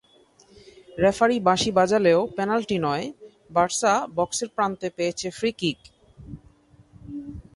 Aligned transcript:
Referee 0.97 1.37
বাঁশি 1.47 1.71
বাজালেও 1.77 2.19
penalty 2.37 2.77
নয়, 2.85 3.05
বার্সা 3.49 3.93
বক্সের 4.17 4.49
প্রান্তে 4.55 4.87
পেয়েছে 4.97 5.27
ফ্রি 5.37 5.49
কিক। 5.59 5.79